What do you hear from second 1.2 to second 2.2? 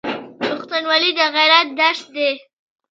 غیرت درس